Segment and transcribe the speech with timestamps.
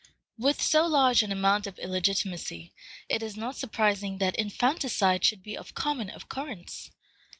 [0.35, 2.73] With so large an amount of illegitimacy,
[3.07, 6.89] it is not surprising that infanticide should be of common occurrence.